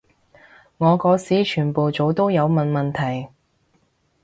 [0.79, 3.29] 我嗰時全部組都有問問題